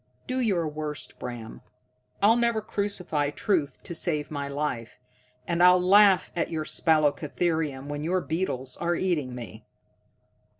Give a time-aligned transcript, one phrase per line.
[0.25, 1.61] Do your worst, Bram,
[2.23, 4.97] I'll never crucify truth to save my life.
[5.47, 9.63] And I'll laugh at your spalacotherium when your beetles are eating me."